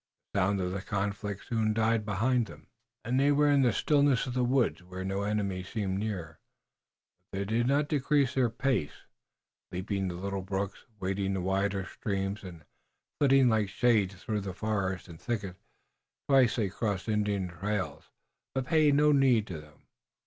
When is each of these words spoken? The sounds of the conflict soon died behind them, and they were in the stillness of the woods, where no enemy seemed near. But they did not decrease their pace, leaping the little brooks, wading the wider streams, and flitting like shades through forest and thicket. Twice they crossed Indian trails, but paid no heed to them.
The 0.33 0.39
sounds 0.39 0.61
of 0.61 0.71
the 0.71 0.81
conflict 0.81 1.45
soon 1.45 1.73
died 1.75 2.05
behind 2.07 2.47
them, 2.47 2.65
and 3.05 3.19
they 3.19 3.31
were 3.31 3.51
in 3.51 3.61
the 3.61 3.71
stillness 3.71 4.25
of 4.25 4.33
the 4.33 4.43
woods, 4.43 4.81
where 4.81 5.05
no 5.05 5.21
enemy 5.21 5.61
seemed 5.61 5.99
near. 5.99 6.39
But 7.29 7.37
they 7.37 7.45
did 7.45 7.67
not 7.67 7.87
decrease 7.87 8.33
their 8.33 8.49
pace, 8.49 8.93
leaping 9.71 10.07
the 10.07 10.15
little 10.15 10.41
brooks, 10.41 10.85
wading 10.99 11.35
the 11.35 11.41
wider 11.41 11.85
streams, 11.85 12.43
and 12.43 12.65
flitting 13.19 13.47
like 13.47 13.69
shades 13.69 14.15
through 14.15 14.41
forest 14.41 15.07
and 15.07 15.21
thicket. 15.21 15.55
Twice 16.27 16.55
they 16.55 16.69
crossed 16.69 17.07
Indian 17.07 17.47
trails, 17.49 18.09
but 18.55 18.65
paid 18.65 18.95
no 18.95 19.11
heed 19.13 19.45
to 19.45 19.61
them. 19.61 19.85